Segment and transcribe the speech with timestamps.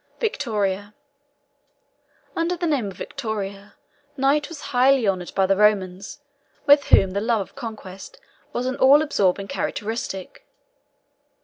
[0.19, 0.95] VICTORIA.
[2.35, 3.75] Under the name of Victoria,
[4.17, 6.21] Nike was highly honoured by the Romans,
[6.65, 8.19] with whom love of conquest
[8.51, 10.43] was an all absorbing characteristic.